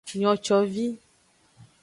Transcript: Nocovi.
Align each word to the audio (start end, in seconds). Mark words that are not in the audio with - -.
Nocovi. 0.19 0.87